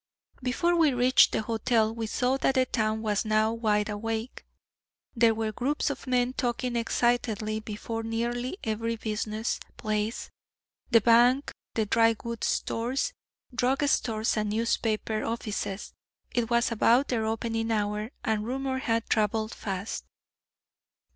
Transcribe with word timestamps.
Before 0.41 0.75
we 0.75 0.93
reached 0.95 1.31
the 1.31 1.43
hotel, 1.43 1.93
we 1.93 2.07
saw 2.07 2.35
that 2.37 2.55
the 2.55 2.65
town 2.65 3.03
was 3.03 3.23
now 3.23 3.53
wide 3.53 3.87
awake. 3.87 4.43
There 5.15 5.35
were 5.35 5.51
groups 5.51 5.91
of 5.91 6.07
men 6.07 6.33
talking 6.33 6.75
excitedly 6.75 7.59
before 7.59 8.01
nearly 8.01 8.57
every 8.63 8.95
business 8.95 9.59
place 9.77 10.31
the 10.89 11.01
bank, 11.01 11.51
the 11.75 11.85
dry 11.85 12.13
goods 12.15 12.47
stores, 12.47 13.13
drug 13.53 13.83
stores 13.87 14.35
and 14.37 14.49
newspaper 14.49 15.23
offices. 15.23 15.93
It 16.31 16.49
was 16.49 16.71
about 16.71 17.09
their 17.09 17.27
opening 17.27 17.69
hour, 17.69 18.09
and 18.23 18.43
rumor 18.43 18.79
had 18.79 19.07
travelled 19.07 19.53
fast. 19.53 20.05